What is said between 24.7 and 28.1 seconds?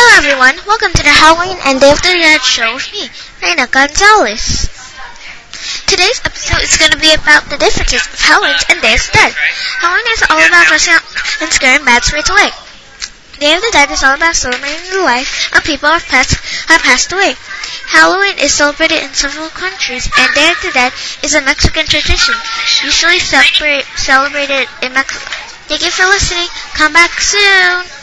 in Mexico. Thank you for listening. Come back soon.